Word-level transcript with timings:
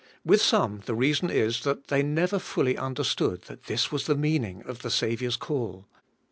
With 0.25 0.41
some 0.41 0.81
the 0.87 0.95
reason 0.95 1.29
is, 1.29 1.61
that 1.61 1.89
they 1.89 2.01
never 2.01 2.39
fully 2.39 2.75
understood 2.75 3.43
that 3.43 3.65
this 3.65 3.91
was 3.91 4.07
the 4.07 4.15
meaning 4.15 4.63
of 4.65 4.81
the 4.81 4.89
Saviour's 4.89 5.37
call. 5.37 5.85